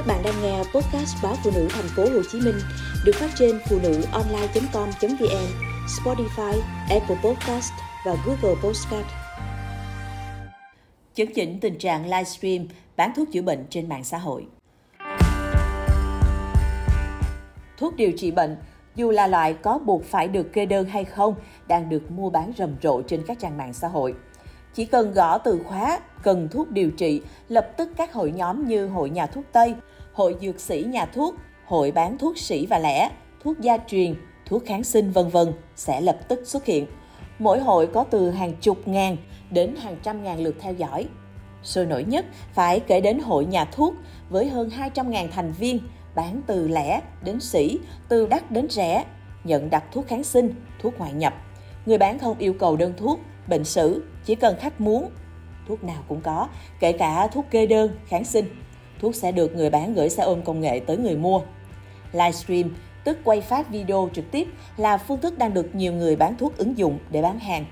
[0.00, 2.54] Các bạn đang nghe podcast báo phụ nữ thành phố Hồ Chí Minh
[3.04, 5.46] được phát trên phụ nữ online.com.vn,
[5.86, 7.72] Spotify, Apple Podcast
[8.06, 9.06] và Google Podcast.
[11.14, 12.66] Chấn chỉnh tình trạng livestream
[12.96, 14.46] bán thuốc chữa bệnh trên mạng xã hội.
[17.78, 18.56] Thuốc điều trị bệnh
[18.94, 21.34] dù là loại có buộc phải được kê đơn hay không,
[21.68, 24.14] đang được mua bán rầm rộ trên các trang mạng xã hội.
[24.74, 28.86] Chỉ cần gõ từ khóa cần thuốc điều trị, lập tức các hội nhóm như
[28.86, 29.74] Hội Nhà thuốc Tây,
[30.12, 31.34] Hội Dược sĩ Nhà thuốc,
[31.66, 33.10] Hội bán thuốc sĩ và lẻ,
[33.44, 34.14] thuốc gia truyền,
[34.46, 36.86] thuốc kháng sinh vân vân sẽ lập tức xuất hiện.
[37.38, 39.16] Mỗi hội có từ hàng chục ngàn
[39.50, 41.06] đến hàng trăm ngàn lượt theo dõi.
[41.62, 43.94] Sôi nổi nhất phải kể đến Hội Nhà thuốc
[44.30, 45.78] với hơn 200.000 thành viên,
[46.14, 49.04] bán từ lẻ đến sĩ, từ đắt đến rẻ,
[49.44, 51.34] nhận đặt thuốc kháng sinh, thuốc ngoại nhập.
[51.86, 55.10] Người bán không yêu cầu đơn thuốc, bệnh sử, chỉ cần khách muốn.
[55.68, 56.48] Thuốc nào cũng có,
[56.80, 58.44] kể cả thuốc kê đơn, kháng sinh.
[59.00, 61.40] Thuốc sẽ được người bán gửi xe ôm công nghệ tới người mua.
[62.12, 66.36] Livestream, tức quay phát video trực tiếp, là phương thức đang được nhiều người bán
[66.36, 67.64] thuốc ứng dụng để bán hàng.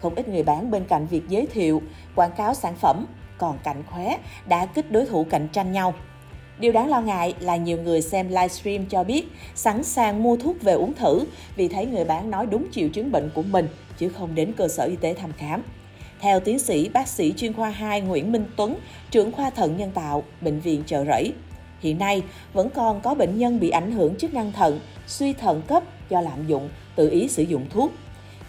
[0.00, 1.82] Không ít người bán bên cạnh việc giới thiệu,
[2.14, 3.06] quảng cáo sản phẩm,
[3.38, 5.94] còn cạnh khóe đã kích đối thủ cạnh tranh nhau.
[6.58, 9.24] Điều đáng lo ngại là nhiều người xem livestream cho biết
[9.54, 11.20] sẵn sàng mua thuốc về uống thử
[11.56, 14.68] vì thấy người bán nói đúng triệu chứng bệnh của mình chứ không đến cơ
[14.68, 15.62] sở y tế thăm khám.
[16.20, 18.76] Theo tiến sĩ bác sĩ chuyên khoa 2 Nguyễn Minh Tuấn,
[19.10, 21.32] trưởng khoa thận nhân tạo, Bệnh viện Chợ Rẫy,
[21.80, 25.62] hiện nay vẫn còn có bệnh nhân bị ảnh hưởng chức năng thận, suy thận
[25.66, 27.92] cấp do lạm dụng, tự ý sử dụng thuốc.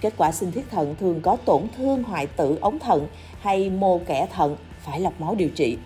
[0.00, 3.06] Kết quả sinh thiết thận thường có tổn thương hoại tử ống thận
[3.40, 5.76] hay mô kẻ thận phải lọc máu điều trị.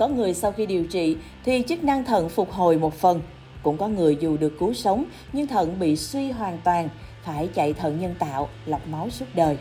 [0.00, 3.20] Có người sau khi điều trị thì chức năng thận phục hồi một phần.
[3.62, 6.88] Cũng có người dù được cứu sống nhưng thận bị suy hoàn toàn,
[7.22, 9.58] phải chạy thận nhân tạo, lọc máu suốt đời.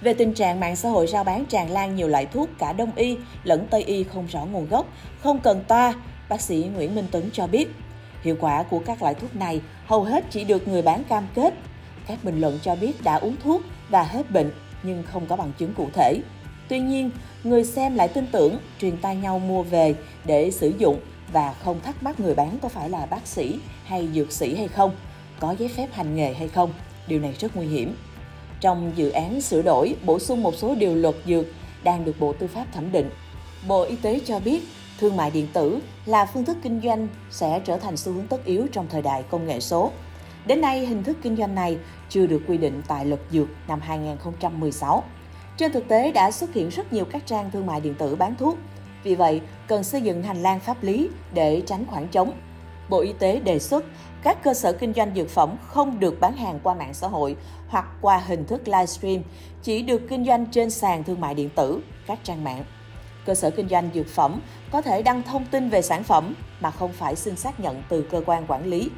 [0.00, 2.90] Về tình trạng mạng xã hội rao bán tràn lan nhiều loại thuốc cả đông
[2.96, 4.86] y lẫn tây y không rõ nguồn gốc,
[5.20, 5.94] không cần toa,
[6.28, 7.68] bác sĩ Nguyễn Minh Tuấn cho biết.
[8.22, 11.54] Hiệu quả của các loại thuốc này hầu hết chỉ được người bán cam kết.
[12.06, 14.50] Các bình luận cho biết đã uống thuốc và hết bệnh
[14.82, 16.20] nhưng không có bằng chứng cụ thể.
[16.68, 17.10] Tuy nhiên,
[17.44, 21.00] người xem lại tin tưởng, truyền tay nhau mua về để sử dụng
[21.32, 24.68] và không thắc mắc người bán có phải là bác sĩ hay dược sĩ hay
[24.68, 24.96] không,
[25.40, 26.72] có giấy phép hành nghề hay không.
[27.06, 27.96] Điều này rất nguy hiểm.
[28.60, 31.46] Trong dự án sửa đổi, bổ sung một số điều luật dược
[31.84, 33.10] đang được Bộ Tư pháp thẩm định,
[33.68, 34.62] Bộ Y tế cho biết
[34.98, 38.44] thương mại điện tử là phương thức kinh doanh sẽ trở thành xu hướng tất
[38.44, 39.90] yếu trong thời đại công nghệ số.
[40.46, 43.80] Đến nay, hình thức kinh doanh này chưa được quy định tại luật dược năm
[43.80, 45.04] 2016.
[45.58, 48.34] Trên thực tế đã xuất hiện rất nhiều các trang thương mại điện tử bán
[48.36, 48.58] thuốc.
[49.02, 52.32] Vì vậy, cần xây dựng hành lang pháp lý để tránh khoảng trống.
[52.88, 53.84] Bộ Y tế đề xuất
[54.22, 57.36] các cơ sở kinh doanh dược phẩm không được bán hàng qua mạng xã hội
[57.68, 59.22] hoặc qua hình thức livestream,
[59.62, 62.64] chỉ được kinh doanh trên sàn thương mại điện tử, các trang mạng.
[63.26, 66.70] Cơ sở kinh doanh dược phẩm có thể đăng thông tin về sản phẩm mà
[66.70, 68.90] không phải xin xác nhận từ cơ quan quản lý.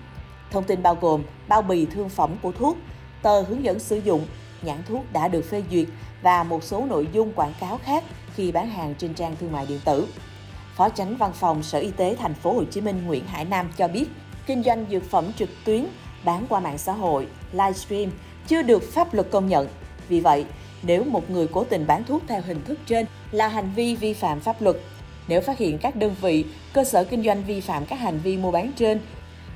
[0.50, 2.76] Thông tin bao gồm bao bì thương phẩm của thuốc,
[3.22, 4.26] tờ hướng dẫn sử dụng,
[4.62, 5.86] nhãn thuốc đã được phê duyệt
[6.22, 8.04] và một số nội dung quảng cáo khác
[8.34, 10.06] khi bán hàng trên trang thương mại điện tử.
[10.76, 13.70] Phó Chánh Văn phòng Sở Y tế Thành phố Hồ Chí Minh Nguyễn Hải Nam
[13.76, 14.04] cho biết,
[14.46, 15.86] kinh doanh dược phẩm trực tuyến
[16.24, 18.10] bán qua mạng xã hội, livestream
[18.46, 19.68] chưa được pháp luật công nhận.
[20.08, 20.44] Vì vậy,
[20.82, 24.14] nếu một người cố tình bán thuốc theo hình thức trên là hành vi vi
[24.14, 24.76] phạm pháp luật,
[25.28, 28.36] nếu phát hiện các đơn vị, cơ sở kinh doanh vi phạm các hành vi
[28.36, 29.00] mua bán trên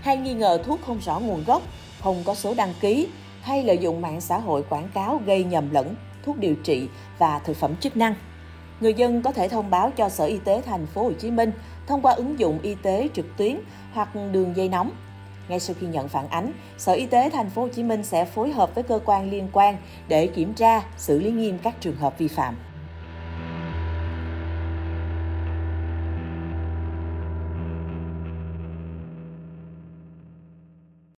[0.01, 1.63] hay nghi ngờ thuốc không rõ nguồn gốc,
[2.01, 3.09] không có số đăng ký
[3.43, 7.39] hay lợi dụng mạng xã hội quảng cáo gây nhầm lẫn thuốc điều trị và
[7.39, 8.15] thực phẩm chức năng.
[8.81, 11.53] Người dân có thể thông báo cho Sở Y tế thành phố Hồ Chí Minh
[11.87, 13.57] thông qua ứng dụng y tế trực tuyến
[13.93, 14.91] hoặc đường dây nóng.
[15.49, 18.25] Ngay sau khi nhận phản ánh, Sở Y tế thành phố Hồ Chí Minh sẽ
[18.25, 19.77] phối hợp với cơ quan liên quan
[20.09, 22.57] để kiểm tra, xử lý nghiêm các trường hợp vi phạm.